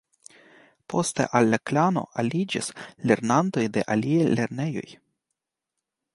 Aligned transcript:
Poste 0.93 1.27
al 1.39 1.51
la 1.55 1.59
Klano 1.71 2.03
aliĝis 2.23 2.71
lernantoj 3.11 3.67
de 3.77 3.85
aliaj 3.97 4.27
lernejoj. 4.41 4.89